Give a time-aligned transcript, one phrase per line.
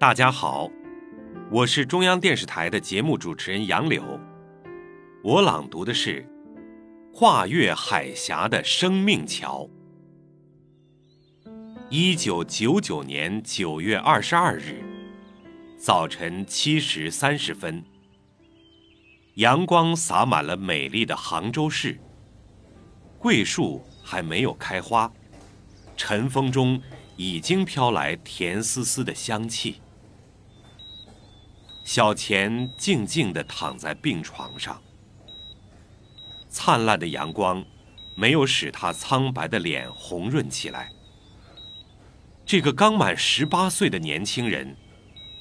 [0.00, 0.70] 大家好，
[1.50, 4.18] 我是中央电视台的节目主持人杨柳。
[5.22, 6.26] 我朗读的是
[7.14, 9.68] 《跨越海峡的生命桥》。
[11.90, 14.82] 一九九九年九月二十二日
[15.76, 17.84] 早晨七时三十分，
[19.34, 22.00] 阳光洒满了美丽的杭州市。
[23.18, 25.12] 桂树还没有开花，
[25.94, 26.80] 晨风中
[27.18, 29.82] 已经飘来甜丝丝的香气。
[31.92, 34.80] 小钱静静地躺在病床上，
[36.48, 37.64] 灿烂的阳光
[38.16, 40.92] 没有使他苍白的脸红润起来。
[42.46, 44.76] 这个刚满十八岁的年轻人，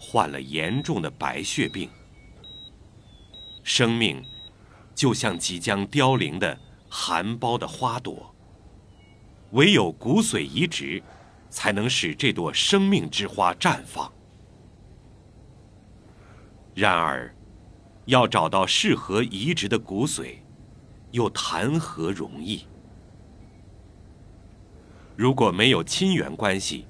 [0.00, 1.90] 患了严重的白血病。
[3.62, 4.24] 生命
[4.94, 6.58] 就像即将凋零的
[6.88, 8.34] 含苞的花朵，
[9.50, 11.02] 唯有骨髓移植，
[11.50, 14.10] 才能使这朵生命之花绽放。
[16.78, 17.34] 然而，
[18.04, 20.36] 要找到适合移植的骨髓，
[21.10, 22.68] 又谈何容易？
[25.16, 26.86] 如果没有亲缘关系，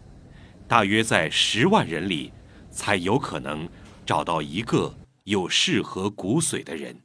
[0.69, 2.35] 大约在十万人里，
[2.71, 3.67] 才有可能
[4.05, 7.05] 找到一个有适合骨髓的人。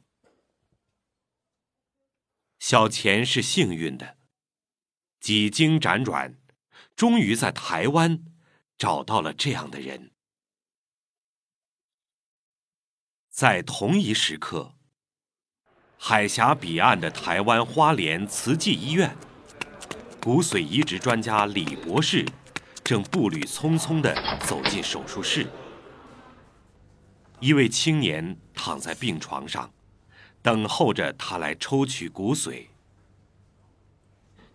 [2.58, 4.18] 小钱是幸运的，
[5.20, 6.36] 几经辗转，
[6.94, 8.22] 终于在台湾
[8.76, 10.10] 找到了这样的人。
[13.34, 14.76] 在同一时刻，
[15.98, 19.16] 海峡彼岸的台湾花莲慈济医院，
[20.20, 22.24] 骨髓移植专家李博士
[22.84, 24.14] 正步履匆匆地
[24.46, 25.48] 走进手术室。
[27.40, 29.68] 一位青年躺在病床上，
[30.40, 32.66] 等候着他来抽取骨髓。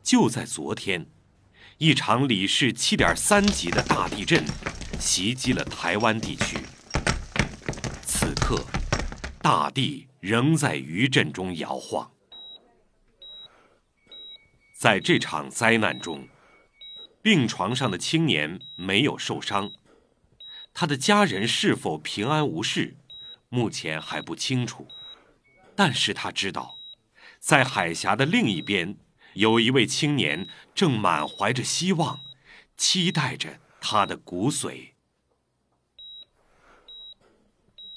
[0.01, 1.05] 就在昨天，
[1.79, 4.45] 一场里氏七点三级的大地震
[4.97, 6.59] 袭击了台湾地区。
[8.29, 8.63] 此刻，
[9.41, 12.11] 大地仍在余震中摇晃。
[14.77, 16.27] 在这场灾难中，
[17.23, 19.71] 病床上的青年没有受伤，
[20.75, 22.97] 他的家人是否平安无事，
[23.49, 24.87] 目前还不清楚。
[25.75, 26.75] 但是他知道，
[27.39, 28.95] 在海峡的另一边，
[29.33, 32.19] 有一位青年正满怀着希望，
[32.77, 34.91] 期待着他的骨髓。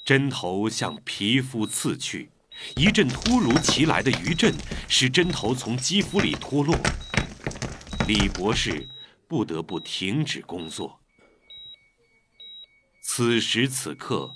[0.05, 2.29] 针头向皮肤刺去，
[2.75, 4.53] 一阵突如其来的余震
[4.89, 6.75] 使针头从肌肤里脱落。
[8.05, 8.89] 李博士
[9.29, 10.99] 不得不停止工作。
[13.01, 14.35] 此时此刻，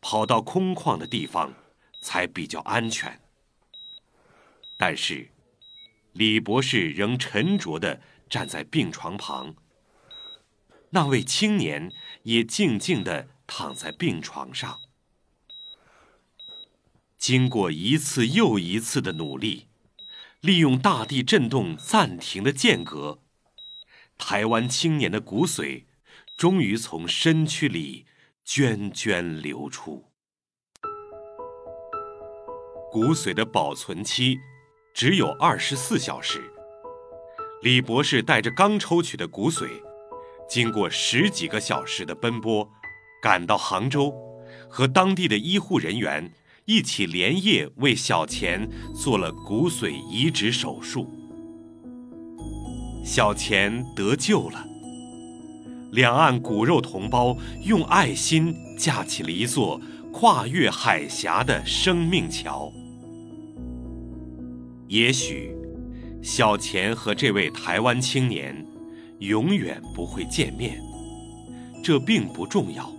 [0.00, 1.54] 跑到空旷的地方
[2.02, 3.20] 才比较安全。
[4.78, 5.30] 但是，
[6.12, 9.54] 李博士仍沉着地站在病床旁。
[10.90, 11.90] 那位青年
[12.24, 14.78] 也静静地躺在病床上。
[17.28, 19.66] 经过一次又一次的努力，
[20.40, 23.18] 利用大地震动暂停的间隔，
[24.16, 25.84] 台湾青年的骨髓
[26.38, 28.06] 终于从身躯里
[28.46, 30.10] 涓涓流出。
[32.90, 34.38] 骨髓的保存期
[34.94, 36.50] 只有二十四小时。
[37.60, 39.68] 李博士带着刚抽取的骨髓，
[40.48, 42.66] 经过十几个小时的奔波，
[43.20, 44.14] 赶到杭州，
[44.70, 46.32] 和当地的医护人员。
[46.68, 51.08] 一起连夜为小钱做了骨髓移植手术，
[53.02, 54.66] 小钱得救了。
[55.92, 57.34] 两岸骨肉同胞
[57.64, 59.80] 用爱心架起了一座
[60.12, 62.70] 跨越海峡的生命桥。
[64.88, 65.56] 也许，
[66.20, 68.54] 小钱和这位台湾青年
[69.20, 70.78] 永远不会见面，
[71.82, 72.92] 这并不重要，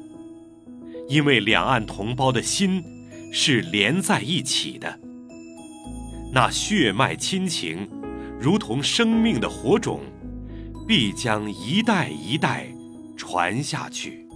[1.08, 2.84] 因为两岸同胞的心。
[3.32, 5.00] 是连在一起的，
[6.34, 7.88] 那血脉亲情，
[8.40, 10.02] 如同生命的火种，
[10.88, 12.68] 必将一代一代
[13.18, 14.29] 传下去。